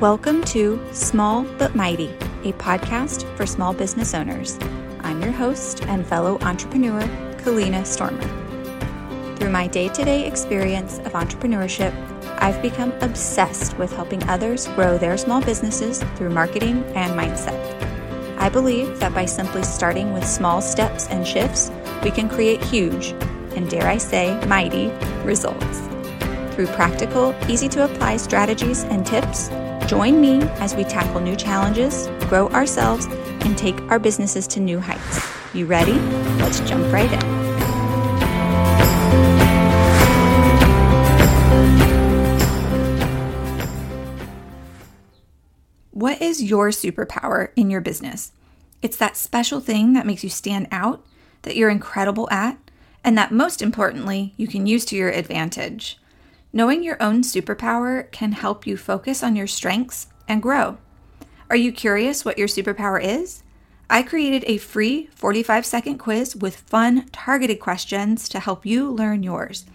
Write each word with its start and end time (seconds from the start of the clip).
Welcome 0.00 0.44
to 0.44 0.80
Small 0.92 1.42
But 1.42 1.74
Mighty, 1.74 2.10
a 2.44 2.52
podcast 2.52 3.24
for 3.36 3.44
small 3.46 3.74
business 3.74 4.14
owners. 4.14 4.56
I'm 5.00 5.20
your 5.20 5.32
host 5.32 5.82
and 5.86 6.06
fellow 6.06 6.38
entrepreneur, 6.42 7.00
Kalina 7.38 7.84
Stormer. 7.84 8.22
Through 9.34 9.50
my 9.50 9.66
day 9.66 9.88
to 9.88 10.04
day 10.04 10.24
experience 10.24 10.98
of 10.98 11.14
entrepreneurship, 11.14 11.92
I've 12.40 12.62
become 12.62 12.92
obsessed 13.00 13.76
with 13.76 13.92
helping 13.92 14.22
others 14.28 14.68
grow 14.68 14.98
their 14.98 15.16
small 15.16 15.40
businesses 15.40 16.00
through 16.14 16.30
marketing 16.30 16.84
and 16.94 17.18
mindset. 17.18 17.58
I 18.38 18.50
believe 18.50 19.00
that 19.00 19.12
by 19.12 19.24
simply 19.24 19.64
starting 19.64 20.12
with 20.12 20.24
small 20.24 20.62
steps 20.62 21.08
and 21.08 21.26
shifts, 21.26 21.72
we 22.04 22.12
can 22.12 22.28
create 22.28 22.62
huge, 22.62 23.16
and 23.56 23.68
dare 23.68 23.88
I 23.88 23.98
say, 23.98 24.40
mighty 24.46 24.92
results. 25.24 25.88
Through 26.54 26.68
practical, 26.68 27.34
easy 27.48 27.68
to 27.70 27.84
apply 27.84 28.18
strategies 28.18 28.84
and 28.84 29.04
tips, 29.04 29.50
Join 29.88 30.20
me 30.20 30.42
as 30.60 30.74
we 30.74 30.84
tackle 30.84 31.18
new 31.18 31.34
challenges, 31.34 32.08
grow 32.28 32.50
ourselves, 32.50 33.06
and 33.06 33.56
take 33.56 33.80
our 33.90 33.98
businesses 33.98 34.46
to 34.48 34.60
new 34.60 34.78
heights. 34.78 35.26
You 35.54 35.64
ready? 35.64 35.94
Let's 36.42 36.60
jump 36.60 36.92
right 36.92 37.10
in. 37.10 37.20
What 45.92 46.20
is 46.20 46.42
your 46.42 46.68
superpower 46.68 47.48
in 47.56 47.70
your 47.70 47.80
business? 47.80 48.32
It's 48.82 48.98
that 48.98 49.16
special 49.16 49.60
thing 49.60 49.94
that 49.94 50.04
makes 50.04 50.22
you 50.22 50.28
stand 50.28 50.68
out, 50.70 51.02
that 51.42 51.56
you're 51.56 51.70
incredible 51.70 52.28
at, 52.30 52.58
and 53.02 53.16
that 53.16 53.32
most 53.32 53.62
importantly, 53.62 54.34
you 54.36 54.48
can 54.48 54.66
use 54.66 54.84
to 54.84 54.96
your 54.96 55.08
advantage. 55.08 55.98
Knowing 56.58 56.82
your 56.82 57.00
own 57.00 57.22
superpower 57.22 58.10
can 58.10 58.32
help 58.32 58.66
you 58.66 58.76
focus 58.76 59.22
on 59.22 59.36
your 59.36 59.46
strengths 59.46 60.08
and 60.26 60.42
grow. 60.42 60.76
Are 61.48 61.54
you 61.54 61.70
curious 61.70 62.24
what 62.24 62.36
your 62.36 62.48
superpower 62.48 63.00
is? 63.00 63.44
I 63.88 64.02
created 64.02 64.42
a 64.44 64.58
free 64.58 65.06
45 65.14 65.64
second 65.64 65.98
quiz 65.98 66.34
with 66.34 66.56
fun, 66.56 67.06
targeted 67.12 67.60
questions 67.60 68.28
to 68.30 68.40
help 68.40 68.66
you 68.66 68.90
learn 68.90 69.22
yours. 69.22 69.66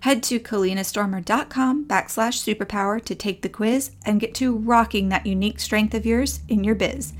Head 0.00 0.24
to 0.24 0.40
kalinastormer.com 0.40 1.84
backslash 1.84 2.56
superpower 2.56 3.00
to 3.04 3.14
take 3.14 3.42
the 3.42 3.48
quiz 3.48 3.92
and 4.04 4.18
get 4.18 4.34
to 4.34 4.56
rocking 4.56 5.10
that 5.10 5.26
unique 5.26 5.60
strength 5.60 5.94
of 5.94 6.04
yours 6.04 6.40
in 6.48 6.64
your 6.64 6.74
biz. 6.74 7.12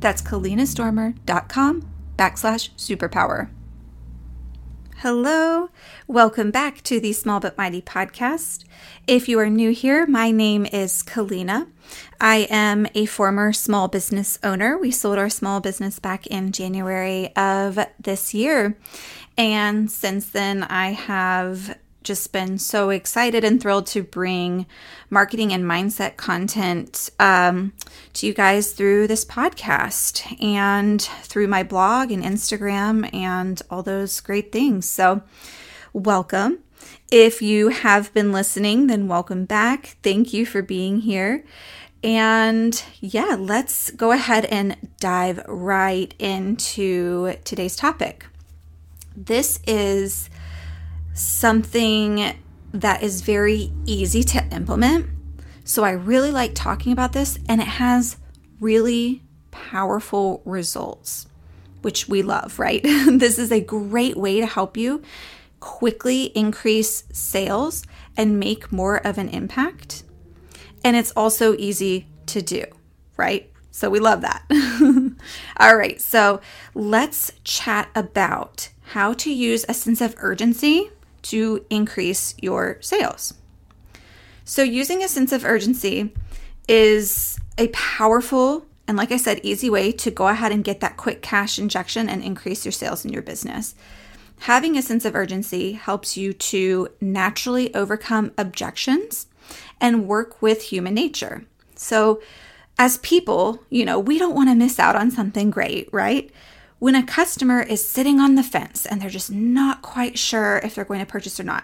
That's 0.00 0.22
kalinastormer.com 0.22 1.90
backslash 2.16 2.70
superpower. 2.78 3.50
Hello, 5.02 5.68
welcome 6.06 6.52
back 6.52 6.80
to 6.82 7.00
the 7.00 7.12
Small 7.12 7.40
But 7.40 7.58
Mighty 7.58 7.82
podcast. 7.82 8.62
If 9.08 9.28
you 9.28 9.36
are 9.40 9.50
new 9.50 9.72
here, 9.72 10.06
my 10.06 10.30
name 10.30 10.64
is 10.64 11.02
Kalina. 11.02 11.66
I 12.20 12.46
am 12.48 12.86
a 12.94 13.06
former 13.06 13.52
small 13.52 13.88
business 13.88 14.38
owner. 14.44 14.78
We 14.78 14.92
sold 14.92 15.18
our 15.18 15.28
small 15.28 15.58
business 15.58 15.98
back 15.98 16.28
in 16.28 16.52
January 16.52 17.34
of 17.34 17.80
this 17.98 18.32
year. 18.32 18.78
And 19.36 19.90
since 19.90 20.30
then, 20.30 20.62
I 20.62 20.92
have 20.92 21.76
just 22.02 22.32
been 22.32 22.58
so 22.58 22.90
excited 22.90 23.44
and 23.44 23.60
thrilled 23.60 23.86
to 23.88 24.02
bring 24.02 24.66
marketing 25.10 25.52
and 25.52 25.64
mindset 25.64 26.16
content 26.16 27.10
um, 27.18 27.72
to 28.14 28.26
you 28.26 28.34
guys 28.34 28.72
through 28.72 29.06
this 29.06 29.24
podcast 29.24 30.42
and 30.42 31.00
through 31.00 31.46
my 31.46 31.62
blog 31.62 32.10
and 32.10 32.22
Instagram 32.22 33.12
and 33.14 33.62
all 33.70 33.82
those 33.82 34.20
great 34.20 34.52
things. 34.52 34.88
So, 34.88 35.22
welcome. 35.92 36.58
If 37.10 37.42
you 37.42 37.68
have 37.68 38.12
been 38.14 38.32
listening, 38.32 38.86
then 38.86 39.06
welcome 39.06 39.44
back. 39.44 39.96
Thank 40.02 40.32
you 40.32 40.46
for 40.46 40.62
being 40.62 41.00
here. 41.00 41.44
And 42.02 42.82
yeah, 43.00 43.36
let's 43.38 43.90
go 43.90 44.10
ahead 44.10 44.46
and 44.46 44.76
dive 44.98 45.44
right 45.46 46.12
into 46.18 47.34
today's 47.44 47.76
topic. 47.76 48.26
This 49.14 49.60
is 49.66 50.30
something 51.14 52.34
that 52.72 53.02
is 53.02 53.20
very 53.22 53.72
easy 53.86 54.22
to 54.22 54.44
implement. 54.52 55.06
So 55.64 55.84
I 55.84 55.90
really 55.90 56.30
like 56.30 56.52
talking 56.54 56.92
about 56.92 57.12
this, 57.12 57.38
and 57.48 57.60
it 57.60 57.66
has 57.66 58.16
really 58.60 59.22
powerful 59.50 60.42
results, 60.44 61.26
which 61.82 62.08
we 62.08 62.22
love, 62.22 62.58
right? 62.58 62.82
this 63.06 63.38
is 63.38 63.52
a 63.52 63.60
great 63.60 64.16
way 64.16 64.40
to 64.40 64.46
help 64.46 64.76
you 64.76 65.02
quickly 65.60 66.24
increase 66.36 67.04
sales 67.12 67.84
and 68.16 68.40
make 68.40 68.72
more 68.72 68.96
of 69.06 69.18
an 69.18 69.28
impact. 69.28 70.02
And 70.84 70.96
it's 70.96 71.12
also 71.12 71.54
easy 71.56 72.08
to 72.26 72.42
do, 72.42 72.64
right? 73.16 73.48
So 73.70 73.88
we 73.88 74.00
love 74.00 74.22
that. 74.22 74.44
All 75.58 75.76
right, 75.76 76.00
so 76.00 76.40
let's 76.74 77.32
chat 77.44 77.88
about 77.94 78.70
how 78.86 79.12
to 79.14 79.32
use 79.32 79.64
a 79.68 79.74
sense 79.74 80.00
of 80.00 80.14
urgency 80.18 80.90
to 81.22 81.64
increase 81.70 82.34
your 82.40 82.78
sales. 82.80 83.34
So, 84.44 84.62
using 84.62 85.02
a 85.02 85.08
sense 85.08 85.32
of 85.32 85.44
urgency 85.44 86.12
is 86.68 87.38
a 87.58 87.68
powerful 87.68 88.66
and, 88.88 88.96
like 88.98 89.12
I 89.12 89.16
said, 89.16 89.40
easy 89.42 89.70
way 89.70 89.92
to 89.92 90.10
go 90.10 90.28
ahead 90.28 90.52
and 90.52 90.64
get 90.64 90.80
that 90.80 90.96
quick 90.96 91.22
cash 91.22 91.58
injection 91.58 92.08
and 92.08 92.22
increase 92.22 92.64
your 92.64 92.72
sales 92.72 93.04
in 93.04 93.12
your 93.12 93.22
business. 93.22 93.74
Having 94.40 94.76
a 94.76 94.82
sense 94.82 95.04
of 95.04 95.14
urgency 95.14 95.72
helps 95.72 96.16
you 96.16 96.32
to 96.32 96.88
naturally 97.00 97.72
overcome 97.74 98.32
objections 98.36 99.28
and 99.80 100.08
work 100.08 100.42
with 100.42 100.62
human 100.62 100.94
nature. 100.94 101.44
So, 101.76 102.20
as 102.78 102.98
people, 102.98 103.62
you 103.70 103.84
know, 103.84 104.00
we 104.00 104.18
don't 104.18 104.34
want 104.34 104.48
to 104.48 104.54
miss 104.54 104.78
out 104.80 104.96
on 104.96 105.10
something 105.10 105.50
great, 105.50 105.88
right? 105.92 106.30
When 106.82 106.96
a 106.96 107.06
customer 107.06 107.62
is 107.62 107.88
sitting 107.88 108.18
on 108.18 108.34
the 108.34 108.42
fence 108.42 108.84
and 108.84 109.00
they're 109.00 109.08
just 109.08 109.30
not 109.30 109.82
quite 109.82 110.18
sure 110.18 110.60
if 110.64 110.74
they're 110.74 110.84
going 110.84 110.98
to 110.98 111.06
purchase 111.06 111.38
or 111.38 111.44
not, 111.44 111.62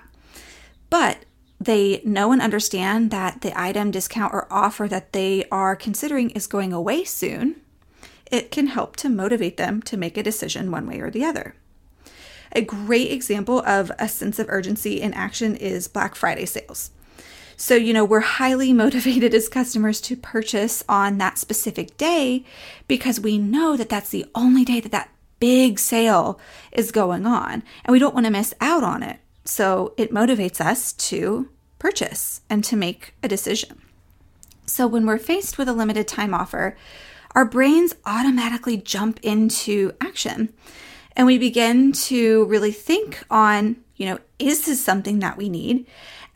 but 0.91 1.25
they 1.61 2.01
know 2.05 2.31
and 2.31 2.41
understand 2.41 3.11
that 3.11 3.41
the 3.41 3.53
item, 3.61 3.91
discount, 3.91 4.33
or 4.33 4.47
offer 4.49 4.87
that 4.87 5.13
they 5.13 5.45
are 5.51 5.75
considering 5.75 6.31
is 6.31 6.47
going 6.47 6.73
away 6.73 7.03
soon, 7.03 7.61
it 8.31 8.53
can 8.53 8.69
help 8.69 8.95
to 8.95 9.09
motivate 9.09 9.57
them 9.57 9.83
to 9.83 9.97
make 9.97 10.17
a 10.17 10.23
decision 10.23 10.71
one 10.71 10.87
way 10.87 11.01
or 11.01 11.11
the 11.11 11.25
other. 11.25 11.57
A 12.53 12.63
great 12.63 13.11
example 13.11 13.61
of 13.67 13.91
a 13.99 14.07
sense 14.09 14.39
of 14.39 14.47
urgency 14.49 15.01
in 15.01 15.13
action 15.15 15.57
is 15.57 15.89
Black 15.89 16.15
Friday 16.15 16.47
sales. 16.47 16.93
So, 17.61 17.75
you 17.75 17.93
know, 17.93 18.05
we're 18.05 18.21
highly 18.21 18.73
motivated 18.85 19.35
as 19.35 19.49
customers 19.49 20.01
to 20.03 20.17
purchase 20.17 20.85
on 20.89 21.19
that 21.19 21.39
specific 21.39 21.99
day 21.99 22.45
because 22.87 23.21
we 23.21 23.37
know 23.37 23.77
that 23.77 23.89
that's 23.89 24.11
the 24.11 24.25
only 24.35 24.65
day 24.65 24.81
that 24.81 24.93
that 24.93 25.11
big 25.41 25.79
sale 25.79 26.41
is 26.73 26.93
going 26.93 27.27
on 27.27 27.63
and 27.85 27.93
we 27.93 27.99
don't 27.99 28.15
want 28.15 28.27
to 28.27 28.33
miss 28.33 28.55
out 28.61 28.85
on 28.85 29.03
it. 29.03 29.19
So, 29.45 29.93
it 29.97 30.13
motivates 30.13 30.61
us 30.61 30.93
to 30.95 31.49
purchase 31.79 32.43
and 32.49 32.63
to 32.65 32.77
make 32.77 33.15
a 33.23 33.29
decision. 33.29 33.83
So, 34.67 34.87
when 34.87 35.05
we're 35.05 35.19
faced 35.19 35.59
with 35.59 35.69
a 35.69 35.73
limited 35.73 36.07
time 36.07 36.35
offer, 36.35 36.77
our 37.35 37.45
brains 37.45 37.95
automatically 38.07 38.77
jump 38.77 39.19
into 39.23 39.93
action 40.01 40.53
and 41.17 41.27
we 41.27 41.39
begin 41.39 41.91
to 41.93 42.45
really 42.45 42.71
think 42.71 43.25
on, 43.29 43.77
you 43.97 44.07
know, 44.07 44.19
is 44.39 44.67
this 44.67 44.85
something 44.85 45.19
that 45.19 45.37
we 45.37 45.49
need? 45.49 45.87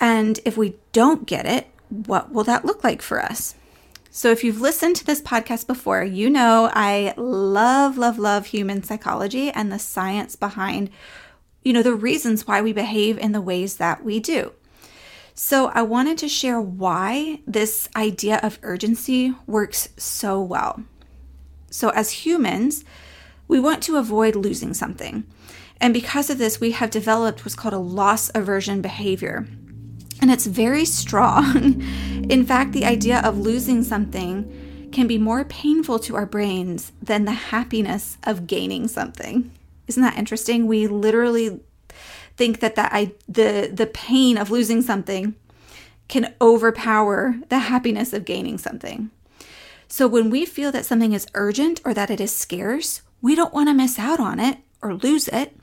And 0.02 0.40
if 0.44 0.56
we 0.56 0.74
don't 0.90 1.26
get 1.26 1.46
it, 1.46 1.68
what 1.88 2.32
will 2.32 2.42
that 2.44 2.64
look 2.64 2.82
like 2.82 3.00
for 3.00 3.22
us? 3.22 3.54
So, 4.10 4.32
if 4.32 4.42
you've 4.42 4.60
listened 4.60 4.96
to 4.96 5.06
this 5.06 5.22
podcast 5.22 5.68
before, 5.68 6.02
you 6.02 6.28
know 6.28 6.68
I 6.74 7.14
love, 7.16 7.96
love, 7.96 8.19
love 8.19 8.46
human 8.46 8.82
psychology 8.82 9.50
and 9.50 9.70
the 9.70 9.78
science 9.78 10.34
behind, 10.34 10.90
you 11.62 11.72
know, 11.72 11.84
the 11.84 11.94
reasons 11.94 12.49
why 12.49 12.60
we 12.60 12.72
behave 12.72 13.16
in 13.16 13.31
the 13.31 13.40
ways 13.40 13.76
that 13.76 14.04
we 14.04 14.19
do. 14.19 14.52
So, 15.34 15.69
I 15.69 15.82
wanted 15.82 16.19
to 16.19 16.28
share 16.28 16.60
why 16.60 17.38
this 17.46 17.88
idea 17.94 18.40
of 18.43 18.58
urgency 18.62 19.34
works 19.46 19.88
so 19.96 20.43
well. 20.43 20.82
So, 21.70 21.90
as 21.90 22.10
humans, 22.10 22.84
we 23.46 23.60
want 23.60 23.84
to 23.84 23.99
avoid 23.99 24.34
losing 24.34 24.75
something. 24.75 25.25
And 25.81 25.94
because 25.94 26.28
of 26.28 26.38
this, 26.38 26.60
we 26.60 26.72
have 26.72 26.90
developed 26.90 27.44
what's 27.44 27.54
called 27.54 27.75
a 27.75 27.78
loss 27.78 28.32
aversion 28.34 28.82
behavior 28.82 29.46
and 30.22 30.30
it's 30.30 30.46
very 30.46 30.84
strong. 30.84 31.82
In 32.30 32.46
fact, 32.46 32.72
the 32.72 32.86
idea 32.86 33.20
of 33.20 33.38
losing 33.38 33.82
something 33.82 34.88
can 34.92 35.08
be 35.08 35.19
more 35.19 35.44
painful 35.44 35.98
to 35.98 36.14
our 36.14 36.26
brains 36.26 36.92
than 37.02 37.24
the 37.24 37.32
happiness 37.32 38.16
of 38.22 38.46
gaining 38.46 38.86
something. 38.86 39.50
Isn't 39.88 40.02
that 40.02 40.16
interesting? 40.16 40.66
We 40.66 40.86
literally 40.86 41.60
think 42.36 42.60
that 42.60 42.76
that 42.76 42.92
I, 42.92 43.12
the 43.28 43.70
the 43.72 43.86
pain 43.86 44.38
of 44.38 44.50
losing 44.50 44.80
something 44.80 45.34
can 46.08 46.34
overpower 46.40 47.36
the 47.48 47.58
happiness 47.58 48.12
of 48.12 48.25
gaining 48.25 48.58
something. 48.58 49.10
So 49.88 50.06
when 50.06 50.30
we 50.30 50.46
feel 50.46 50.70
that 50.72 50.86
something 50.86 51.12
is 51.12 51.26
urgent 51.34 51.80
or 51.84 51.94
that 51.94 52.10
it 52.10 52.20
is 52.20 52.34
scarce, 52.34 53.02
we 53.20 53.34
don't 53.34 53.52
want 53.52 53.68
to 53.68 53.75
miss 53.75 53.98
out 53.98 54.20
on 54.20 54.38
it 54.38 54.58
or 54.80 54.94
lose 54.94 55.28
it, 55.28 55.56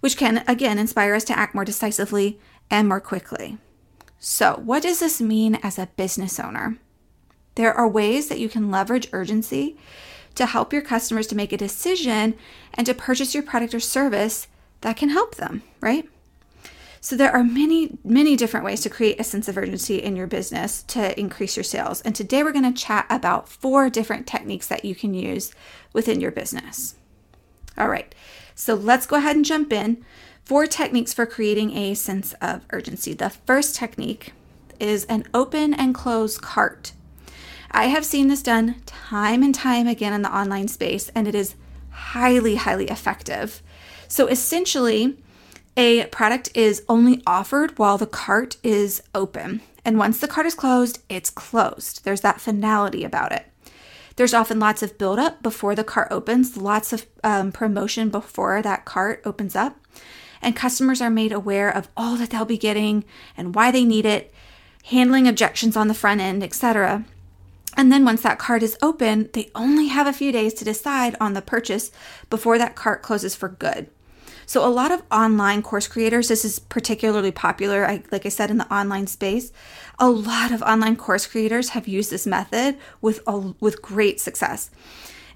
which 0.00 0.16
can 0.16 0.44
again 0.46 0.78
inspire 0.78 1.14
us 1.14 1.24
to 1.24 1.38
act 1.38 1.54
more 1.54 1.64
decisively 1.64 2.38
and 2.70 2.88
more 2.88 3.00
quickly. 3.00 3.58
So, 4.22 4.60
what 4.62 4.82
does 4.82 5.00
this 5.00 5.18
mean 5.18 5.54
as 5.62 5.78
a 5.78 5.88
business 5.96 6.38
owner? 6.38 6.76
There 7.54 7.72
are 7.72 7.88
ways 7.88 8.28
that 8.28 8.38
you 8.38 8.50
can 8.50 8.70
leverage 8.70 9.08
urgency 9.12 9.78
to 10.34 10.44
help 10.44 10.74
your 10.74 10.82
customers 10.82 11.26
to 11.28 11.34
make 11.34 11.52
a 11.52 11.56
decision 11.56 12.34
and 12.74 12.86
to 12.86 12.92
purchase 12.92 13.34
your 13.34 13.42
product 13.42 13.74
or 13.74 13.80
service 13.80 14.46
that 14.82 14.98
can 14.98 15.08
help 15.08 15.36
them, 15.36 15.62
right? 15.80 16.06
So 17.00 17.16
there 17.16 17.32
are 17.32 17.42
many, 17.42 17.96
many 18.04 18.36
different 18.36 18.66
ways 18.66 18.82
to 18.82 18.90
create 18.90 19.18
a 19.18 19.24
sense 19.24 19.48
of 19.48 19.56
urgency 19.56 19.96
in 19.96 20.16
your 20.16 20.26
business 20.26 20.82
to 20.84 21.18
increase 21.18 21.56
your 21.56 21.64
sales. 21.64 22.02
And 22.02 22.14
today 22.14 22.42
we're 22.42 22.52
going 22.52 22.70
to 22.70 22.78
chat 22.78 23.06
about 23.08 23.48
four 23.48 23.88
different 23.88 24.26
techniques 24.26 24.66
that 24.66 24.84
you 24.84 24.94
can 24.94 25.14
use 25.14 25.54
within 25.94 26.20
your 26.20 26.30
business. 26.30 26.94
All 27.78 27.88
right. 27.88 28.14
So 28.54 28.74
let's 28.74 29.06
go 29.06 29.16
ahead 29.16 29.36
and 29.36 29.46
jump 29.46 29.72
in. 29.72 30.04
Four 30.50 30.66
techniques 30.66 31.14
for 31.14 31.26
creating 31.26 31.76
a 31.76 31.94
sense 31.94 32.34
of 32.40 32.66
urgency. 32.72 33.14
The 33.14 33.30
first 33.30 33.76
technique 33.76 34.32
is 34.80 35.04
an 35.04 35.28
open 35.32 35.72
and 35.72 35.94
close 35.94 36.38
cart. 36.38 36.90
I 37.70 37.84
have 37.84 38.04
seen 38.04 38.26
this 38.26 38.42
done 38.42 38.82
time 38.84 39.44
and 39.44 39.54
time 39.54 39.86
again 39.86 40.12
in 40.12 40.22
the 40.22 40.36
online 40.36 40.66
space, 40.66 41.08
and 41.14 41.28
it 41.28 41.36
is 41.36 41.54
highly, 41.90 42.56
highly 42.56 42.86
effective. 42.86 43.62
So 44.08 44.26
essentially, 44.26 45.18
a 45.76 46.06
product 46.06 46.48
is 46.52 46.82
only 46.88 47.22
offered 47.28 47.78
while 47.78 47.96
the 47.96 48.08
cart 48.08 48.56
is 48.64 49.04
open. 49.14 49.60
And 49.84 49.98
once 49.98 50.18
the 50.18 50.26
cart 50.26 50.46
is 50.46 50.56
closed, 50.56 50.98
it's 51.08 51.30
closed. 51.30 52.02
There's 52.04 52.22
that 52.22 52.40
finality 52.40 53.04
about 53.04 53.30
it. 53.30 53.46
There's 54.16 54.34
often 54.34 54.58
lots 54.58 54.82
of 54.82 54.98
buildup 54.98 55.44
before 55.44 55.76
the 55.76 55.84
cart 55.84 56.08
opens, 56.10 56.56
lots 56.56 56.92
of 56.92 57.06
um, 57.22 57.52
promotion 57.52 58.10
before 58.10 58.62
that 58.62 58.84
cart 58.84 59.22
opens 59.24 59.54
up. 59.54 59.76
And 60.42 60.56
customers 60.56 61.00
are 61.00 61.10
made 61.10 61.32
aware 61.32 61.70
of 61.70 61.88
all 61.96 62.16
that 62.16 62.30
they'll 62.30 62.44
be 62.44 62.58
getting 62.58 63.04
and 63.36 63.54
why 63.54 63.70
they 63.70 63.84
need 63.84 64.06
it, 64.06 64.32
handling 64.84 65.28
objections 65.28 65.76
on 65.76 65.88
the 65.88 65.94
front 65.94 66.20
end, 66.20 66.42
etc. 66.42 67.04
And 67.76 67.92
then 67.92 68.04
once 68.04 68.22
that 68.22 68.38
cart 68.38 68.62
is 68.62 68.78
open, 68.82 69.30
they 69.32 69.50
only 69.54 69.86
have 69.88 70.06
a 70.06 70.12
few 70.12 70.32
days 70.32 70.54
to 70.54 70.64
decide 70.64 71.16
on 71.20 71.34
the 71.34 71.42
purchase 71.42 71.90
before 72.28 72.58
that 72.58 72.74
cart 72.74 73.02
closes 73.02 73.34
for 73.34 73.48
good. 73.48 73.88
So 74.50 74.66
a 74.66 74.68
lot 74.68 74.90
of 74.90 75.04
online 75.12 75.62
course 75.62 75.86
creators, 75.86 76.26
this 76.26 76.44
is 76.44 76.58
particularly 76.58 77.30
popular, 77.30 77.86
I, 77.86 78.02
like 78.10 78.26
I 78.26 78.30
said, 78.30 78.50
in 78.50 78.58
the 78.58 78.74
online 78.74 79.06
space. 79.06 79.52
A 80.00 80.10
lot 80.10 80.50
of 80.50 80.60
online 80.62 80.96
course 80.96 81.24
creators 81.24 81.68
have 81.68 81.86
used 81.86 82.10
this 82.10 82.26
method 82.26 82.76
with 83.00 83.20
a, 83.28 83.54
with 83.60 83.80
great 83.80 84.20
success. 84.20 84.68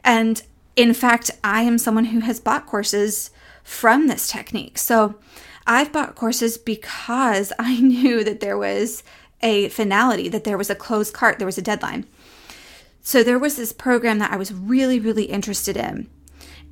And 0.02 0.42
in 0.74 0.92
fact, 0.94 1.30
I 1.44 1.62
am 1.62 1.78
someone 1.78 2.06
who 2.06 2.20
has 2.20 2.40
bought 2.40 2.66
courses 2.66 3.30
from 3.64 4.06
this 4.06 4.28
technique. 4.28 4.78
So 4.78 5.16
I've 5.66 5.92
bought 5.92 6.14
courses 6.14 6.56
because 6.56 7.52
I 7.58 7.80
knew 7.80 8.22
that 8.22 8.40
there 8.40 8.58
was 8.58 9.02
a 9.42 9.68
finality, 9.70 10.28
that 10.28 10.44
there 10.44 10.58
was 10.58 10.70
a 10.70 10.74
closed 10.74 11.12
cart, 11.12 11.38
there 11.38 11.46
was 11.46 11.58
a 11.58 11.62
deadline. 11.62 12.06
So 13.02 13.22
there 13.22 13.38
was 13.38 13.56
this 13.56 13.72
program 13.72 14.18
that 14.20 14.32
I 14.32 14.36
was 14.36 14.54
really, 14.54 15.00
really 15.00 15.24
interested 15.24 15.76
in 15.76 16.08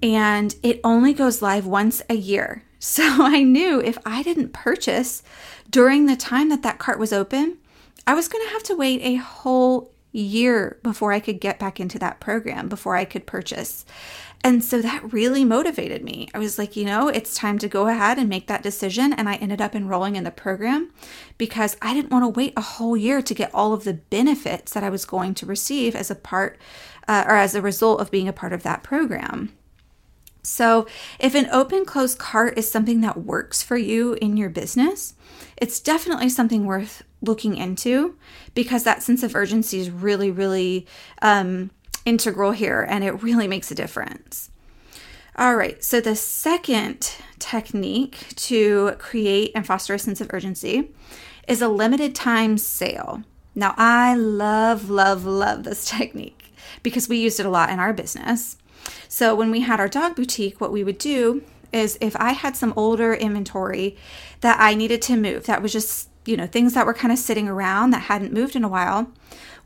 and 0.03 0.55
it 0.63 0.81
only 0.83 1.13
goes 1.13 1.43
live 1.43 1.67
once 1.67 2.03
a 2.09 2.15
year. 2.15 2.65
So 2.85 3.05
I 3.05 3.45
knew 3.45 3.81
if 3.81 3.97
I 4.05 4.25
didn't 4.25 4.53
purchase 4.53 5.23
during 5.71 6.07
the 6.07 6.17
time 6.17 6.49
that 6.49 6.65
that 6.65 6.81
cart 6.81 6.99
was 6.99 7.13
open, 7.13 7.59
I 8.09 8.15
was 8.15 8.27
going 8.27 8.45
to 8.45 8.53
have 8.53 8.65
to 8.65 8.75
wait 8.75 9.01
a 9.03 9.23
whole 9.23 9.93
year 10.11 10.81
before 10.83 11.13
I 11.13 11.21
could 11.21 11.41
get 11.41 11.61
back 11.61 11.79
into 11.79 11.97
that 12.01 12.19
program, 12.19 12.69
before 12.69 12.97
I 12.97 13.05
could 13.05 13.25
purchase. 13.25 13.85
And 14.45 14.65
so 14.65 14.83
that 14.83 15.13
really 15.13 15.45
motivated 15.45 16.03
me. 16.03 16.29
I 16.35 16.39
was 16.39 16.59
like, 16.59 16.75
you 16.75 16.85
know, 16.85 17.07
it's 17.09 17.35
time 17.35 17.59
to 17.59 17.69
go 17.69 17.87
ahead 17.87 18.19
and 18.19 18.29
make 18.29 18.49
that 18.49 18.63
decision. 18.63 19.13
And 19.13 19.29
I 19.29 19.37
ended 19.37 19.61
up 19.61 19.75
enrolling 19.75 20.17
in 20.17 20.25
the 20.25 20.33
program 20.33 20.91
because 21.39 21.77
I 21.81 21.95
didn't 21.95 22.11
want 22.11 22.25
to 22.25 22.29
wait 22.29 22.53
a 22.57 22.61
whole 22.61 22.97
year 22.97 23.23
to 23.23 23.35
get 23.35 23.55
all 23.55 23.73
of 23.73 23.85
the 23.85 23.95
benefits 23.95 24.73
that 24.73 24.83
I 24.83 24.91
was 24.91 25.05
going 25.05 25.35
to 25.35 25.47
receive 25.47 25.95
as 25.95 26.11
a 26.11 26.17
part 26.17 26.59
uh, 27.07 27.25
or 27.27 27.37
as 27.37 27.55
a 27.55 27.63
result 27.63 28.01
of 28.01 28.11
being 28.11 28.27
a 28.27 28.33
part 28.33 28.53
of 28.53 28.65
that 28.65 28.83
program. 28.83 29.53
So, 30.45 30.89
if 31.21 31.37
an 31.37 31.49
open 31.53 31.85
close 31.85 32.17
cart 32.17 32.59
is 32.59 32.69
something 32.69 33.01
that 33.03 33.25
works 33.25 33.63
for 33.63 33.77
you 33.77 34.15
in 34.15 34.37
your 34.37 34.51
business, 34.51 35.15
it's 35.57 35.79
definitely 35.79 36.29
something 36.29 36.67
worth 36.67 37.05
looking 37.21 37.57
into 37.57 38.17
because 38.53 38.83
that 38.83 39.05
sense 39.05 39.23
of 39.23 39.37
urgency 39.37 39.79
is 39.79 39.89
really, 39.89 40.33
really 40.33 40.85
um, 41.23 41.71
integral 42.05 42.53
here 42.53 42.87
and 42.89 43.05
it 43.05 43.23
really 43.23 43.49
makes 43.49 43.71
a 43.71 43.75
difference. 43.75 44.51
All 45.37 45.57
right, 45.57 45.83
so 45.83 46.01
the 46.01 46.15
second 46.15 47.17
technique 47.39 48.35
to 48.37 48.93
create 48.99 49.53
and 49.55 49.67
foster 49.67 49.95
a 49.95 49.99
sense 49.99 50.21
of 50.21 50.33
urgency 50.33 50.91
is 51.49 51.63
a 51.63 51.69
limited 51.69 52.15
time 52.15 52.59
sale. 52.59 53.23
Now, 53.55 53.75
I 53.77 54.15
love, 54.15 54.91
love, 54.91 55.25
love 55.25 55.65
this 55.65 55.85
technique 55.91 56.55
because 56.83 57.09
we 57.09 57.19
used 57.19 57.41
it 57.41 57.47
a 57.47 57.51
lot 57.51 57.71
in 57.71 57.79
our 57.79 57.93
business. 57.93 58.57
So 59.09 59.35
when 59.35 59.51
we 59.51 59.61
had 59.61 59.81
our 59.81 59.89
dog 59.89 60.17
boutique, 60.17 60.61
what 60.61 60.73
we 60.73 60.85
would 60.85 60.99
do 60.99 61.43
is 61.73 61.97
if 62.01 62.15
I 62.17 62.33
had 62.33 62.57
some 62.57 62.75
older 62.77 63.15
inventory 63.15 63.97
that 64.41 64.59
I 64.61 64.75
needed 64.75 65.01
to 65.03 65.17
move, 65.17 65.47
that 65.47 65.63
was 65.63 65.73
just, 65.73 66.09
you 66.27 66.37
know, 66.37 66.47
things 66.47 66.75
that 66.75 66.87
were 66.87 66.95
kind 66.95 67.13
of 67.13 67.19
sitting 67.19 67.49
around 67.49 67.91
that 67.91 68.03
hadn't 68.03 68.33
moved 68.33 68.57
in 68.57 68.65
a 68.65 68.69
while, 68.69 69.11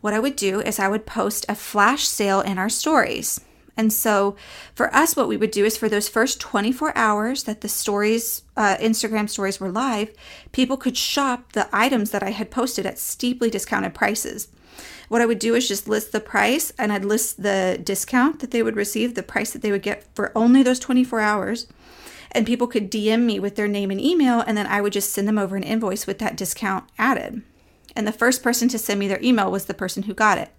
what 0.00 0.14
I 0.14 0.20
would 0.20 0.36
do 0.36 0.60
is 0.60 0.78
I 0.78 0.88
would 0.88 1.06
post 1.06 1.46
a 1.48 1.54
flash 1.54 2.06
sale 2.06 2.40
in 2.40 2.58
our 2.58 2.68
stories. 2.68 3.40
And 3.76 3.92
so 3.92 4.36
for 4.74 4.94
us, 4.94 5.16
what 5.16 5.28
we 5.28 5.36
would 5.36 5.50
do 5.50 5.64
is 5.64 5.76
for 5.76 5.88
those 5.88 6.08
first 6.08 6.40
24 6.40 6.96
hours 6.96 7.44
that 7.44 7.60
the 7.60 7.68
stories, 7.68 8.42
uh, 8.56 8.76
Instagram 8.80 9.28
stories 9.28 9.60
were 9.60 9.70
live, 9.70 10.12
people 10.52 10.76
could 10.76 10.96
shop 10.96 11.52
the 11.52 11.68
items 11.72 12.10
that 12.10 12.22
I 12.22 12.30
had 12.30 12.50
posted 12.50 12.86
at 12.86 12.98
steeply 12.98 13.50
discounted 13.50 13.94
prices. 13.94 14.48
What 15.08 15.20
I 15.20 15.26
would 15.26 15.38
do 15.38 15.54
is 15.54 15.68
just 15.68 15.88
list 15.88 16.12
the 16.12 16.20
price 16.20 16.72
and 16.78 16.92
I'd 16.92 17.04
list 17.04 17.42
the 17.42 17.78
discount 17.82 18.40
that 18.40 18.50
they 18.50 18.62
would 18.62 18.76
receive, 18.76 19.14
the 19.14 19.22
price 19.22 19.52
that 19.52 19.62
they 19.62 19.70
would 19.70 19.82
get 19.82 20.04
for 20.14 20.32
only 20.36 20.62
those 20.62 20.78
24 20.78 21.20
hours. 21.20 21.66
And 22.32 22.46
people 22.46 22.66
could 22.66 22.90
DM 22.90 23.22
me 23.22 23.38
with 23.38 23.56
their 23.56 23.68
name 23.68 23.90
and 23.90 24.00
email, 24.00 24.40
and 24.40 24.58
then 24.58 24.66
I 24.66 24.80
would 24.80 24.92
just 24.92 25.12
send 25.12 25.28
them 25.28 25.38
over 25.38 25.56
an 25.56 25.62
invoice 25.62 26.06
with 26.06 26.18
that 26.18 26.36
discount 26.36 26.84
added. 26.98 27.42
And 27.96 28.06
the 28.06 28.12
first 28.12 28.42
person 28.42 28.68
to 28.68 28.78
send 28.78 29.00
me 29.00 29.08
their 29.08 29.22
email 29.22 29.50
was 29.50 29.64
the 29.64 29.74
person 29.74 30.04
who 30.04 30.14
got 30.14 30.38
it. 30.38 30.50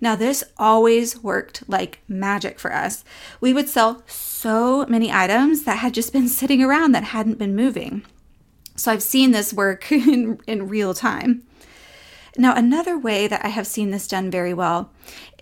Now, 0.00 0.14
this 0.14 0.44
always 0.56 1.22
worked 1.22 1.68
like 1.68 1.98
magic 2.06 2.60
for 2.60 2.72
us. 2.72 3.04
We 3.40 3.52
would 3.52 3.68
sell 3.68 4.02
so 4.06 4.86
many 4.86 5.12
items 5.12 5.64
that 5.64 5.78
had 5.78 5.92
just 5.92 6.12
been 6.12 6.28
sitting 6.40 6.62
around 6.62 6.92
that 6.92 7.04
hadn't 7.04 7.38
been 7.38 7.56
moving. 7.56 8.04
So 8.76 8.92
I've 8.92 9.02
seen 9.02 9.32
this 9.32 9.52
work 9.52 9.90
in, 9.92 10.38
in 10.46 10.68
real 10.68 10.94
time. 10.94 11.42
Now, 12.36 12.54
another 12.54 12.96
way 12.96 13.26
that 13.26 13.44
I 13.44 13.48
have 13.48 13.66
seen 13.66 13.90
this 13.90 14.06
done 14.06 14.30
very 14.30 14.54
well 14.54 14.92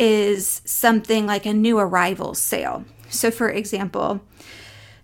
is 0.01 0.63
something 0.65 1.27
like 1.27 1.45
a 1.45 1.53
new 1.53 1.79
arrivals 1.79 2.41
sale. 2.41 2.87
So, 3.11 3.31
for 3.31 3.51
example, 3.51 4.23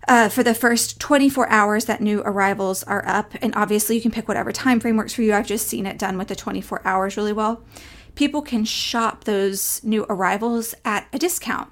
uh, 0.07 0.29
for 0.29 0.43
the 0.43 0.53
first 0.53 0.99
24 0.99 1.49
hours 1.49 1.85
that 1.85 2.01
new 2.01 2.21
arrivals 2.21 2.83
are 2.83 3.05
up, 3.07 3.33
and 3.41 3.53
obviously 3.55 3.95
you 3.95 4.01
can 4.01 4.11
pick 4.11 4.27
whatever 4.27 4.51
time 4.51 4.79
frame 4.79 4.97
works 4.97 5.13
for 5.13 5.21
you. 5.21 5.33
I've 5.33 5.47
just 5.47 5.67
seen 5.67 5.85
it 5.85 5.97
done 5.97 6.17
with 6.17 6.27
the 6.27 6.35
24 6.35 6.81
hours 6.85 7.17
really 7.17 7.33
well. 7.33 7.63
People 8.15 8.41
can 8.41 8.65
shop 8.65 9.23
those 9.23 9.83
new 9.83 10.05
arrivals 10.09 10.75
at 10.85 11.07
a 11.13 11.19
discount. 11.19 11.71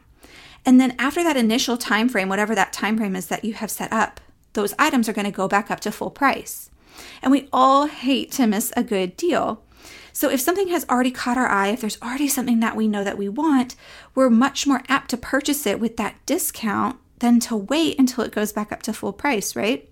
And 0.65 0.79
then 0.79 0.95
after 0.97 1.23
that 1.23 1.37
initial 1.37 1.77
time 1.77 2.07
frame, 2.07 2.29
whatever 2.29 2.55
that 2.55 2.73
time 2.73 2.97
frame 2.97 3.15
is 3.15 3.27
that 3.27 3.43
you 3.43 3.53
have 3.53 3.71
set 3.71 3.91
up, 3.91 4.19
those 4.53 4.73
items 4.77 5.09
are 5.09 5.13
going 5.13 5.25
to 5.25 5.31
go 5.31 5.47
back 5.47 5.71
up 5.71 5.79
to 5.81 5.91
full 5.91 6.11
price. 6.11 6.69
And 7.21 7.31
we 7.31 7.47
all 7.51 7.87
hate 7.87 8.31
to 8.33 8.47
miss 8.47 8.71
a 8.75 8.83
good 8.83 9.17
deal. 9.17 9.63
So 10.13 10.29
if 10.29 10.41
something 10.41 10.67
has 10.69 10.85
already 10.89 11.11
caught 11.11 11.37
our 11.37 11.47
eye, 11.47 11.69
if 11.69 11.81
there's 11.81 12.01
already 12.01 12.27
something 12.27 12.59
that 12.59 12.75
we 12.75 12.87
know 12.87 13.03
that 13.03 13.17
we 13.17 13.29
want, 13.29 13.75
we're 14.13 14.29
much 14.29 14.67
more 14.67 14.83
apt 14.87 15.09
to 15.11 15.17
purchase 15.17 15.65
it 15.65 15.79
with 15.79 15.97
that 15.97 16.15
discount 16.25 16.97
than 17.21 17.39
to 17.39 17.55
wait 17.55 17.97
until 17.97 18.23
it 18.23 18.31
goes 18.31 18.51
back 18.51 18.71
up 18.71 18.83
to 18.83 18.93
full 18.93 19.13
price, 19.13 19.55
right? 19.55 19.87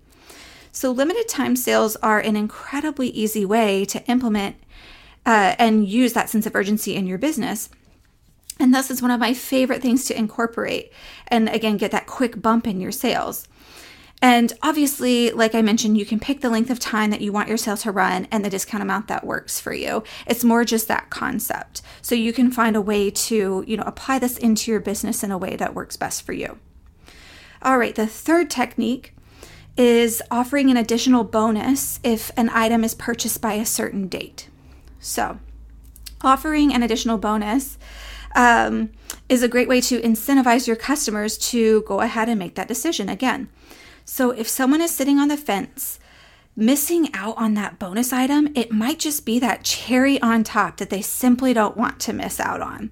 So 0.72 0.92
limited 0.92 1.28
time 1.28 1.56
sales 1.56 1.96
are 1.96 2.20
an 2.20 2.36
incredibly 2.36 3.08
easy 3.08 3.44
way 3.44 3.84
to 3.86 4.04
implement 4.04 4.56
uh, 5.26 5.54
and 5.58 5.88
use 5.88 6.12
that 6.12 6.28
sense 6.28 6.46
of 6.46 6.54
urgency 6.54 6.94
in 6.94 7.06
your 7.06 7.18
business. 7.18 7.70
And 8.58 8.74
this 8.74 8.90
is 8.90 9.00
one 9.00 9.10
of 9.10 9.20
my 9.20 9.32
favorite 9.32 9.82
things 9.82 10.04
to 10.06 10.18
incorporate 10.18 10.92
and 11.28 11.48
again 11.48 11.76
get 11.76 11.92
that 11.92 12.06
quick 12.06 12.40
bump 12.42 12.66
in 12.66 12.80
your 12.80 12.92
sales. 12.92 13.48
And 14.22 14.52
obviously, 14.62 15.30
like 15.30 15.54
I 15.54 15.62
mentioned, 15.62 15.96
you 15.96 16.04
can 16.04 16.20
pick 16.20 16.42
the 16.42 16.50
length 16.50 16.68
of 16.68 16.78
time 16.78 17.10
that 17.10 17.22
you 17.22 17.32
want 17.32 17.48
your 17.48 17.56
sale 17.56 17.78
to 17.78 17.90
run 17.90 18.28
and 18.30 18.44
the 18.44 18.50
discount 18.50 18.82
amount 18.82 19.08
that 19.08 19.24
works 19.24 19.58
for 19.58 19.72
you. 19.72 20.04
It's 20.26 20.44
more 20.44 20.62
just 20.62 20.88
that 20.88 21.08
concept. 21.08 21.80
So 22.02 22.14
you 22.14 22.34
can 22.34 22.50
find 22.50 22.76
a 22.76 22.82
way 22.82 23.10
to, 23.10 23.64
you 23.66 23.76
know, 23.78 23.84
apply 23.86 24.18
this 24.18 24.36
into 24.36 24.70
your 24.70 24.80
business 24.80 25.24
in 25.24 25.30
a 25.30 25.38
way 25.38 25.56
that 25.56 25.74
works 25.74 25.96
best 25.96 26.22
for 26.22 26.34
you. 26.34 26.58
All 27.62 27.78
right, 27.78 27.94
the 27.94 28.06
third 28.06 28.50
technique 28.50 29.14
is 29.76 30.22
offering 30.30 30.70
an 30.70 30.76
additional 30.76 31.24
bonus 31.24 32.00
if 32.02 32.30
an 32.36 32.50
item 32.50 32.84
is 32.84 32.94
purchased 32.94 33.40
by 33.40 33.54
a 33.54 33.66
certain 33.66 34.08
date. 34.08 34.48
So, 34.98 35.38
offering 36.22 36.72
an 36.72 36.82
additional 36.82 37.18
bonus 37.18 37.78
um, 38.34 38.90
is 39.28 39.42
a 39.42 39.48
great 39.48 39.68
way 39.68 39.80
to 39.82 40.00
incentivize 40.00 40.66
your 40.66 40.76
customers 40.76 41.36
to 41.38 41.82
go 41.82 42.00
ahead 42.00 42.28
and 42.28 42.38
make 42.38 42.54
that 42.54 42.68
decision 42.68 43.08
again. 43.08 43.48
So 44.04 44.30
if 44.30 44.48
someone 44.48 44.80
is 44.80 44.94
sitting 44.94 45.18
on 45.18 45.28
the 45.28 45.36
fence 45.36 45.98
missing 46.56 47.08
out 47.14 47.36
on 47.38 47.54
that 47.54 47.78
bonus 47.78 48.12
item, 48.12 48.48
it 48.54 48.72
might 48.72 48.98
just 48.98 49.24
be 49.24 49.38
that 49.38 49.64
cherry 49.64 50.20
on 50.20 50.44
top 50.44 50.76
that 50.78 50.90
they 50.90 51.00
simply 51.00 51.54
don't 51.54 51.76
want 51.76 52.00
to 52.00 52.12
miss 52.12 52.40
out 52.40 52.60
on. 52.60 52.90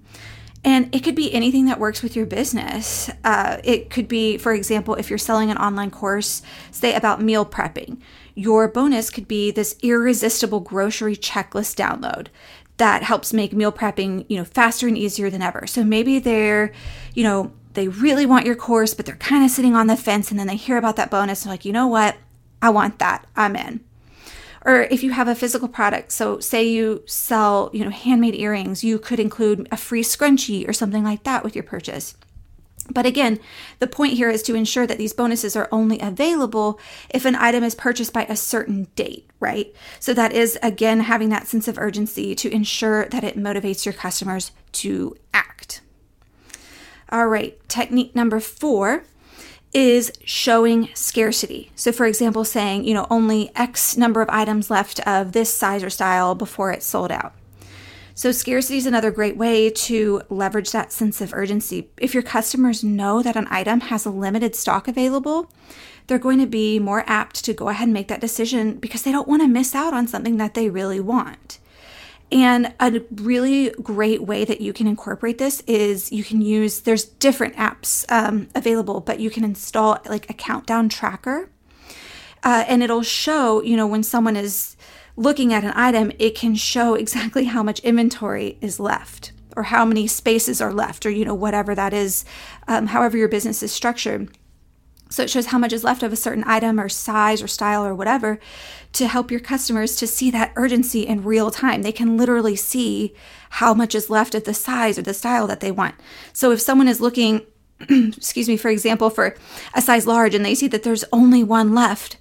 And 0.64 0.92
it 0.94 1.04
could 1.04 1.14
be 1.14 1.32
anything 1.32 1.66
that 1.66 1.78
works 1.78 2.02
with 2.02 2.16
your 2.16 2.26
business. 2.26 3.10
Uh, 3.22 3.58
it 3.62 3.90
could 3.90 4.08
be, 4.08 4.38
for 4.38 4.52
example, 4.52 4.94
if 4.94 5.08
you're 5.08 5.18
selling 5.18 5.50
an 5.50 5.56
online 5.56 5.90
course, 5.90 6.42
say 6.70 6.94
about 6.94 7.22
meal 7.22 7.46
prepping, 7.46 8.00
your 8.34 8.68
bonus 8.68 9.10
could 9.10 9.28
be 9.28 9.50
this 9.50 9.76
irresistible 9.82 10.60
grocery 10.60 11.16
checklist 11.16 11.76
download 11.76 12.26
that 12.78 13.02
helps 13.02 13.32
make 13.32 13.52
meal 13.52 13.72
prepping, 13.72 14.24
you 14.28 14.36
know, 14.36 14.44
faster 14.44 14.86
and 14.88 14.96
easier 14.98 15.30
than 15.30 15.42
ever. 15.42 15.66
So 15.66 15.84
maybe 15.84 16.18
they're, 16.18 16.72
you 17.14 17.24
know, 17.24 17.52
they 17.74 17.88
really 17.88 18.26
want 18.26 18.46
your 18.46 18.56
course, 18.56 18.94
but 18.94 19.06
they're 19.06 19.16
kind 19.16 19.44
of 19.44 19.50
sitting 19.50 19.76
on 19.76 19.86
the 19.86 19.96
fence 19.96 20.30
and 20.30 20.38
then 20.38 20.46
they 20.46 20.56
hear 20.56 20.76
about 20.76 20.96
that 20.96 21.10
bonus 21.10 21.42
and 21.42 21.50
like, 21.50 21.64
you 21.64 21.72
know 21.72 21.86
what? 21.86 22.16
I 22.60 22.70
want 22.70 22.98
that. 22.98 23.26
I'm 23.36 23.54
in. 23.54 23.80
Or 24.64 24.82
if 24.82 25.02
you 25.02 25.12
have 25.12 25.28
a 25.28 25.34
physical 25.34 25.68
product, 25.68 26.12
so 26.12 26.40
say 26.40 26.66
you 26.66 27.02
sell, 27.06 27.70
you 27.72 27.84
know, 27.84 27.90
handmade 27.90 28.34
earrings, 28.34 28.82
you 28.82 28.98
could 28.98 29.20
include 29.20 29.68
a 29.70 29.76
free 29.76 30.02
scrunchie 30.02 30.68
or 30.68 30.72
something 30.72 31.04
like 31.04 31.22
that 31.24 31.44
with 31.44 31.54
your 31.54 31.64
purchase. 31.64 32.14
But 32.90 33.06
again, 33.06 33.38
the 33.80 33.86
point 33.86 34.14
here 34.14 34.30
is 34.30 34.42
to 34.44 34.54
ensure 34.54 34.86
that 34.86 34.98
these 34.98 35.12
bonuses 35.12 35.54
are 35.54 35.68
only 35.70 36.00
available 36.00 36.80
if 37.10 37.24
an 37.24 37.34
item 37.34 37.62
is 37.62 37.74
purchased 37.74 38.12
by 38.12 38.24
a 38.24 38.36
certain 38.36 38.88
date, 38.96 39.28
right? 39.40 39.74
So 40.00 40.14
that 40.14 40.32
is, 40.32 40.58
again, 40.62 41.00
having 41.00 41.28
that 41.28 41.46
sense 41.46 41.68
of 41.68 41.78
urgency 41.78 42.34
to 42.36 42.52
ensure 42.52 43.04
that 43.06 43.24
it 43.24 43.36
motivates 43.36 43.84
your 43.84 43.92
customers 43.92 44.52
to 44.72 45.16
act. 45.34 45.82
All 47.10 47.28
right, 47.28 47.58
technique 47.68 48.14
number 48.14 48.40
four 48.40 49.04
is 49.72 50.12
showing 50.24 50.88
scarcity. 50.94 51.70
So, 51.74 51.92
for 51.92 52.06
example, 52.06 52.44
saying, 52.44 52.84
you 52.84 52.94
know, 52.94 53.06
only 53.10 53.50
X 53.54 53.96
number 53.96 54.22
of 54.22 54.28
items 54.30 54.70
left 54.70 55.00
of 55.06 55.32
this 55.32 55.52
size 55.52 55.82
or 55.82 55.90
style 55.90 56.34
before 56.34 56.72
it's 56.72 56.86
sold 56.86 57.12
out. 57.12 57.34
So, 58.14 58.32
scarcity 58.32 58.78
is 58.78 58.86
another 58.86 59.10
great 59.10 59.36
way 59.36 59.70
to 59.70 60.22
leverage 60.28 60.72
that 60.72 60.90
sense 60.90 61.20
of 61.20 61.34
urgency. 61.34 61.90
If 61.98 62.14
your 62.14 62.22
customers 62.22 62.82
know 62.82 63.22
that 63.22 63.36
an 63.36 63.46
item 63.50 63.80
has 63.82 64.06
a 64.06 64.10
limited 64.10 64.56
stock 64.56 64.88
available, 64.88 65.50
they're 66.06 66.18
going 66.18 66.40
to 66.40 66.46
be 66.46 66.78
more 66.78 67.04
apt 67.06 67.44
to 67.44 67.52
go 67.52 67.68
ahead 67.68 67.86
and 67.86 67.94
make 67.94 68.08
that 68.08 68.20
decision 68.20 68.76
because 68.78 69.02
they 69.02 69.12
don't 69.12 69.28
want 69.28 69.42
to 69.42 69.48
miss 69.48 69.74
out 69.74 69.92
on 69.92 70.08
something 70.08 70.38
that 70.38 70.54
they 70.54 70.70
really 70.70 71.00
want. 71.00 71.58
And 72.30 72.74
a 72.78 73.00
really 73.10 73.70
great 73.82 74.22
way 74.22 74.44
that 74.44 74.60
you 74.60 74.72
can 74.72 74.86
incorporate 74.86 75.38
this 75.38 75.62
is 75.66 76.12
you 76.12 76.22
can 76.22 76.42
use, 76.42 76.80
there's 76.80 77.04
different 77.04 77.56
apps 77.56 78.04
um, 78.12 78.48
available, 78.54 79.00
but 79.00 79.18
you 79.18 79.30
can 79.30 79.44
install 79.44 79.98
like 80.06 80.28
a 80.28 80.34
countdown 80.34 80.90
tracker. 80.90 81.48
Uh, 82.42 82.64
and 82.68 82.82
it'll 82.82 83.02
show, 83.02 83.62
you 83.62 83.76
know, 83.76 83.86
when 83.86 84.02
someone 84.02 84.36
is 84.36 84.76
looking 85.16 85.52
at 85.52 85.64
an 85.64 85.72
item, 85.74 86.12
it 86.18 86.34
can 86.34 86.54
show 86.54 86.94
exactly 86.94 87.44
how 87.44 87.62
much 87.62 87.80
inventory 87.80 88.58
is 88.60 88.78
left 88.78 89.32
or 89.56 89.64
how 89.64 89.84
many 89.84 90.06
spaces 90.06 90.60
are 90.60 90.72
left 90.72 91.06
or, 91.06 91.10
you 91.10 91.24
know, 91.24 91.34
whatever 91.34 91.74
that 91.74 91.92
is, 91.92 92.24
um, 92.68 92.86
however 92.88 93.16
your 93.16 93.28
business 93.28 93.62
is 93.62 93.72
structured. 93.72 94.28
So 95.10 95.22
it 95.22 95.30
shows 95.30 95.46
how 95.46 95.58
much 95.58 95.72
is 95.72 95.84
left 95.84 96.02
of 96.02 96.12
a 96.12 96.16
certain 96.16 96.44
item 96.46 96.78
or 96.78 96.88
size 96.88 97.42
or 97.42 97.48
style 97.48 97.84
or 97.84 97.94
whatever 97.94 98.38
to 98.92 99.06
help 99.06 99.30
your 99.30 99.40
customers 99.40 99.96
to 99.96 100.06
see 100.06 100.30
that 100.30 100.52
urgency 100.56 101.06
in 101.06 101.24
real 101.24 101.50
time. 101.50 101.82
They 101.82 101.92
can 101.92 102.16
literally 102.16 102.56
see 102.56 103.14
how 103.50 103.74
much 103.74 103.94
is 103.94 104.10
left 104.10 104.34
of 104.34 104.44
the 104.44 104.54
size 104.54 104.98
or 104.98 105.02
the 105.02 105.14
style 105.14 105.46
that 105.46 105.60
they 105.60 105.70
want. 105.70 105.94
So 106.32 106.52
if 106.52 106.60
someone 106.60 106.88
is 106.88 107.00
looking, 107.00 107.46
excuse 107.80 108.48
me, 108.48 108.56
for 108.56 108.68
example, 108.68 109.10
for 109.10 109.36
a 109.74 109.80
size 109.80 110.06
large 110.06 110.34
and 110.34 110.44
they 110.44 110.54
see 110.54 110.68
that 110.68 110.82
there's 110.82 111.04
only 111.12 111.42
one 111.42 111.74
left, 111.74 112.18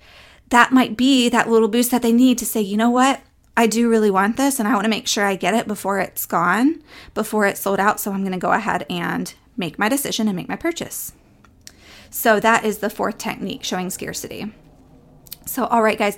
that 0.49 0.71
might 0.71 0.95
be 0.95 1.29
that 1.29 1.49
little 1.49 1.67
boost 1.67 1.91
that 1.91 2.01
they 2.01 2.13
need 2.13 2.37
to 2.37 2.45
say, 2.45 2.61
you 2.61 2.77
know 2.77 2.89
what? 2.89 3.21
I 3.57 3.67
do 3.67 3.89
really 3.89 4.11
want 4.11 4.37
this 4.37 4.59
and 4.59 4.67
I 4.67 4.73
want 4.73 4.85
to 4.85 4.89
make 4.89 5.07
sure 5.07 5.25
I 5.25 5.35
get 5.35 5.55
it 5.55 5.67
before 5.67 5.99
it's 5.99 6.25
gone, 6.25 6.81
before 7.13 7.47
it's 7.47 7.61
sold 7.61 7.79
out. 7.79 7.99
So 7.99 8.11
I'm 8.11 8.21
going 8.21 8.31
to 8.31 8.37
go 8.37 8.51
ahead 8.51 8.85
and 8.89 9.33
make 9.57 9.79
my 9.79 9.89
decision 9.89 10.27
and 10.27 10.35
make 10.35 10.47
my 10.47 10.55
purchase. 10.55 11.13
So 12.09 12.39
that 12.39 12.63
is 12.63 12.79
the 12.79 12.89
fourth 12.89 13.17
technique 13.17 13.63
showing 13.63 13.89
scarcity. 13.89 14.53
So, 15.45 15.65
all 15.65 15.81
right, 15.81 15.97
guys, 15.97 16.17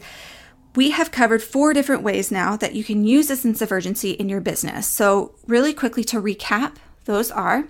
we 0.76 0.92
have 0.92 1.12
covered 1.12 1.42
four 1.42 1.74
different 1.74 2.04
ways 2.04 2.32
now 2.32 2.56
that 2.58 2.74
you 2.74 2.84
can 2.84 3.04
use 3.04 3.30
a 3.30 3.36
sense 3.36 3.62
of 3.62 3.72
urgency 3.72 4.12
in 4.12 4.30
your 4.30 4.42
business. 4.42 4.88
So, 4.88 5.36
really 5.48 5.74
quickly 5.74 6.04
to 6.06 6.22
recap, 6.22 6.76
those 7.06 7.32
are 7.32 7.66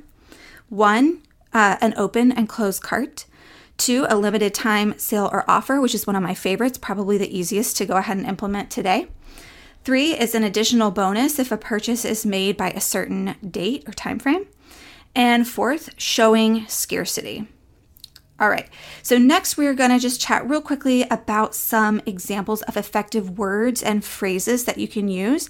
one, 0.69 1.21
uh, 1.53 1.77
an 1.81 1.93
open 1.97 2.31
and 2.31 2.47
close 2.47 2.79
cart. 2.79 3.25
Two, 3.77 4.05
a 4.09 4.17
limited 4.17 4.53
time 4.53 4.97
sale 4.97 5.29
or 5.31 5.49
offer, 5.49 5.79
which 5.79 5.95
is 5.95 6.05
one 6.05 6.17
of 6.17 6.23
my 6.23 6.33
favorites, 6.33 6.77
probably 6.77 7.17
the 7.17 7.38
easiest 7.38 7.77
to 7.77 7.85
go 7.85 7.95
ahead 7.95 8.17
and 8.17 8.25
implement 8.25 8.69
today. 8.69 9.07
Three 9.85 10.11
is 10.11 10.35
an 10.35 10.43
additional 10.43 10.91
bonus 10.91 11.39
if 11.39 11.51
a 11.51 11.57
purchase 11.57 12.03
is 12.03 12.25
made 12.25 12.57
by 12.57 12.71
a 12.71 12.81
certain 12.81 13.35
date 13.49 13.88
or 13.88 13.93
time 13.93 14.19
frame. 14.19 14.47
And 15.15 15.47
fourth, 15.47 15.89
showing 15.97 16.67
scarcity. 16.67 17.47
All 18.39 18.50
right, 18.50 18.69
so 19.03 19.17
next 19.17 19.58
we're 19.58 19.74
going 19.74 19.89
to 19.89 20.00
just 20.00 20.22
chat 20.22 20.50
real 20.50 20.62
quickly 20.62 21.03
about 21.03 21.53
some 21.53 22.01
examples 22.05 22.62
of 22.63 22.77
effective 22.77 23.38
words 23.38 23.84
and 23.84 24.03
phrases 24.03 24.63
that 24.63 24.77
you 24.77 24.88
can 24.88 25.10
use 25.10 25.50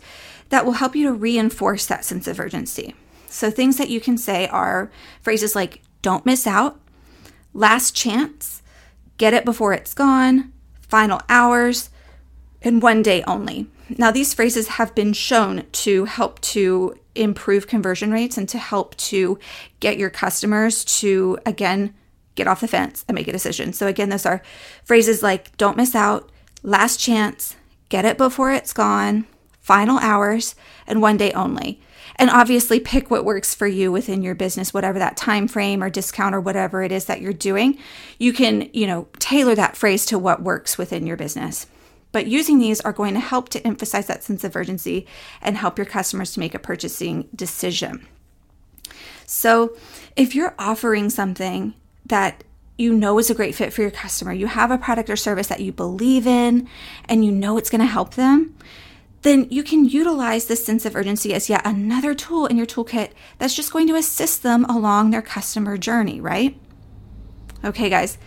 that 0.49 0.65
will 0.65 0.73
help 0.73 0.95
you 0.95 1.05
to 1.05 1.13
reinforce 1.13 1.85
that 1.85 2.03
sense 2.03 2.27
of 2.27 2.39
urgency. 2.39 2.95
So, 3.27 3.51
things 3.51 3.77
that 3.77 3.89
you 3.89 4.01
can 4.01 4.17
say 4.17 4.47
are 4.47 4.91
phrases 5.21 5.55
like 5.55 5.81
don't 6.01 6.25
miss 6.25 6.47
out, 6.47 6.79
last 7.53 7.95
chance, 7.95 8.63
get 9.17 9.35
it 9.35 9.45
before 9.45 9.73
it's 9.73 9.93
gone, 9.93 10.51
final 10.81 11.21
hours, 11.29 11.91
and 12.63 12.81
one 12.81 13.03
day 13.03 13.21
only. 13.23 13.67
Now, 13.97 14.09
these 14.09 14.33
phrases 14.33 14.67
have 14.67 14.95
been 14.95 15.13
shown 15.13 15.65
to 15.71 16.05
help 16.05 16.41
to 16.41 16.95
improve 17.13 17.67
conversion 17.67 18.11
rates 18.11 18.37
and 18.37 18.49
to 18.49 18.57
help 18.57 18.95
to 18.97 19.37
get 19.79 19.97
your 19.97 20.09
customers 20.09 20.83
to, 20.85 21.37
again, 21.45 21.93
get 22.39 22.47
off 22.47 22.61
the 22.61 22.67
fence 22.67 23.03
and 23.07 23.15
make 23.15 23.27
a 23.27 23.33
decision. 23.33 23.73
So, 23.73 23.85
again, 23.85 24.09
those 24.09 24.25
are 24.25 24.41
phrases 24.83 25.21
like 25.21 25.55
don't 25.57 25.77
miss 25.77 25.93
out, 25.93 26.31
last 26.63 26.99
chance, 26.99 27.55
get 27.89 28.05
it 28.05 28.17
before 28.17 28.51
it's 28.51 28.73
gone, 28.73 29.27
final 29.59 29.99
hours, 29.99 30.55
and 30.87 31.01
one 31.01 31.17
day 31.17 31.33
only. 31.33 31.81
And 32.15 32.29
obviously 32.29 32.79
pick 32.79 33.11
what 33.11 33.25
works 33.25 33.53
for 33.53 33.67
you 33.67 33.91
within 33.91 34.21
your 34.21 34.35
business 34.35 34.73
whatever 34.73 34.99
that 34.99 35.17
time 35.17 35.47
frame 35.47 35.83
or 35.83 35.89
discount 35.89 36.33
or 36.33 36.41
whatever 36.41 36.81
it 36.81 36.91
is 36.91 37.05
that 37.05 37.21
you're 37.21 37.33
doing. 37.33 37.77
You 38.17 38.33
can 38.33 38.69
you 38.73 38.87
know 38.87 39.07
tailor 39.19 39.55
that 39.55 39.77
phrase 39.77 40.05
to 40.07 40.17
what 40.17 40.41
works 40.41 40.77
within 40.77 41.05
your 41.05 41.17
business. 41.17 41.67
But 42.11 42.27
using 42.27 42.57
these 42.57 42.81
are 42.81 42.93
going 42.93 43.13
to 43.13 43.19
help 43.19 43.49
to 43.49 43.67
emphasize 43.67 44.07
that 44.07 44.23
sense 44.23 44.43
of 44.43 44.55
urgency 44.55 45.05
and 45.41 45.57
help 45.57 45.77
your 45.77 45.85
customers 45.85 46.33
to 46.33 46.39
make 46.39 46.55
a 46.55 46.59
purchasing 46.59 47.29
decision. 47.35 48.07
So 49.25 49.77
if 50.15 50.33
you're 50.33 50.55
offering 50.57 51.11
something 51.11 51.75
that 52.09 52.43
you 52.77 52.93
know 52.93 53.17
is 53.19 53.29
a 53.29 53.33
great 53.33 53.55
fit 53.55 53.73
for 53.73 53.81
your 53.81 53.91
customer 53.91 54.31
you 54.31 54.47
have 54.47 54.71
a 54.71 54.77
product 54.77 55.09
or 55.09 55.15
service 55.15 55.47
that 55.47 55.59
you 55.59 55.71
believe 55.71 56.27
in 56.27 56.67
and 57.05 57.25
you 57.25 57.31
know 57.31 57.57
it's 57.57 57.69
going 57.69 57.81
to 57.81 57.85
help 57.85 58.15
them 58.15 58.55
then 59.21 59.47
you 59.49 59.63
can 59.63 59.85
utilize 59.85 60.45
this 60.45 60.65
sense 60.65 60.85
of 60.85 60.95
urgency 60.95 61.33
as 61.33 61.49
yet 61.49 61.61
another 61.65 62.15
tool 62.15 62.45
in 62.45 62.57
your 62.57 62.65
toolkit 62.65 63.11
that's 63.37 63.55
just 63.55 63.73
going 63.73 63.87
to 63.87 63.95
assist 63.95 64.43
them 64.43 64.63
along 64.65 65.09
their 65.09 65.21
customer 65.21 65.77
journey, 65.77 66.21
right? 66.21 66.57
Okay, 67.63 67.89
guys, 67.89 68.17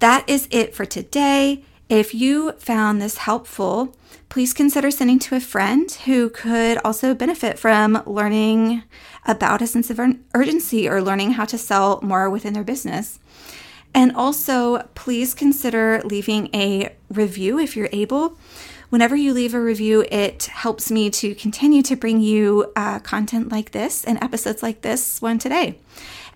that 0.00 0.28
is 0.28 0.48
it 0.50 0.74
for 0.74 0.84
today. 0.84 1.64
If 1.88 2.14
you 2.14 2.52
found 2.52 3.00
this 3.00 3.18
helpful, 3.18 3.94
please 4.30 4.54
consider 4.54 4.90
sending 4.90 5.18
to 5.20 5.36
a 5.36 5.40
friend 5.40 5.90
who 6.06 6.30
could 6.30 6.78
also 6.78 7.14
benefit 7.14 7.58
from 7.58 8.02
learning 8.06 8.84
about 9.26 9.60
a 9.60 9.66
sense 9.66 9.90
of 9.90 10.00
urgency 10.32 10.88
or 10.88 11.02
learning 11.02 11.32
how 11.32 11.44
to 11.44 11.58
sell 11.58 12.00
more 12.02 12.30
within 12.30 12.54
their 12.54 12.64
business. 12.64 13.18
And 13.94 14.16
also, 14.16 14.78
please 14.94 15.34
consider 15.34 16.00
leaving 16.04 16.48
a 16.54 16.96
review 17.10 17.58
if 17.58 17.76
you're 17.76 17.90
able. 17.92 18.38
Whenever 18.88 19.14
you 19.14 19.34
leave 19.34 19.54
a 19.54 19.60
review, 19.60 20.04
it 20.10 20.44
helps 20.44 20.90
me 20.90 21.10
to 21.10 21.34
continue 21.34 21.82
to 21.82 21.96
bring 21.96 22.20
you 22.20 22.72
uh, 22.76 22.98
content 23.00 23.50
like 23.52 23.72
this 23.72 24.04
and 24.04 24.22
episodes 24.22 24.62
like 24.62 24.82
this 24.82 25.20
one 25.20 25.38
today. 25.38 25.78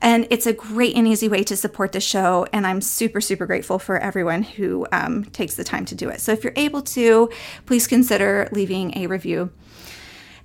And 0.00 0.26
it's 0.30 0.46
a 0.46 0.52
great 0.52 0.96
and 0.96 1.06
easy 1.06 1.28
way 1.28 1.42
to 1.44 1.56
support 1.56 1.92
the 1.92 2.00
show. 2.00 2.46
And 2.52 2.66
I'm 2.66 2.80
super, 2.80 3.20
super 3.20 3.46
grateful 3.46 3.78
for 3.78 3.98
everyone 3.98 4.42
who 4.42 4.86
um, 4.92 5.24
takes 5.26 5.54
the 5.54 5.64
time 5.64 5.84
to 5.86 5.94
do 5.94 6.08
it. 6.08 6.20
So 6.20 6.32
if 6.32 6.44
you're 6.44 6.52
able 6.56 6.82
to, 6.82 7.30
please 7.66 7.86
consider 7.86 8.48
leaving 8.52 8.96
a 8.96 9.06
review. 9.06 9.50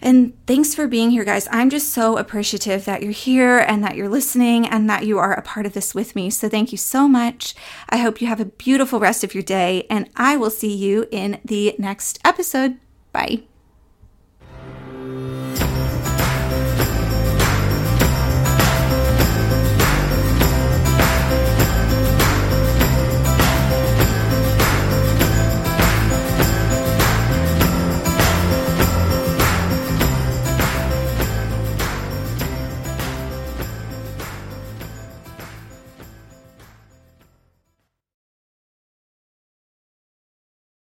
And 0.03 0.33
thanks 0.47 0.75
for 0.75 0.85
being 0.85 1.11
here, 1.11 1.23
guys. 1.23 1.47
I'm 1.49 1.69
just 1.69 1.93
so 1.93 2.17
appreciative 2.17 2.83
that 2.83 3.01
you're 3.01 3.13
here 3.13 3.59
and 3.59 3.81
that 3.85 3.95
you're 3.95 4.09
listening 4.09 4.67
and 4.67 4.89
that 4.89 5.05
you 5.05 5.17
are 5.17 5.31
a 5.31 5.41
part 5.41 5.65
of 5.65 5.71
this 5.71 5.95
with 5.95 6.13
me. 6.13 6.29
So 6.29 6.49
thank 6.49 6.73
you 6.73 6.77
so 6.77 7.07
much. 7.07 7.55
I 7.87 7.97
hope 7.97 8.19
you 8.19 8.27
have 8.27 8.41
a 8.41 8.45
beautiful 8.45 8.99
rest 8.99 9.23
of 9.23 9.33
your 9.33 9.43
day, 9.43 9.87
and 9.89 10.09
I 10.17 10.35
will 10.35 10.49
see 10.49 10.75
you 10.75 11.07
in 11.09 11.39
the 11.45 11.73
next 11.79 12.19
episode. 12.25 12.79
Bye. 13.13 13.52